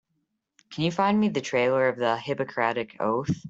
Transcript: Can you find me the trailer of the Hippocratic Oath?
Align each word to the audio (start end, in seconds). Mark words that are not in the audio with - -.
Can 0.71 0.83
you 0.83 0.91
find 0.91 1.19
me 1.19 1.29
the 1.29 1.41
trailer 1.41 1.87
of 1.87 1.95
the 1.95 2.17
Hippocratic 2.17 2.97
Oath? 2.99 3.29